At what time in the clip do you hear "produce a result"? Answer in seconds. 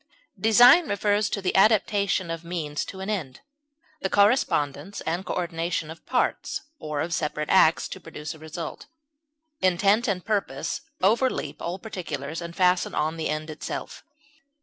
7.99-8.87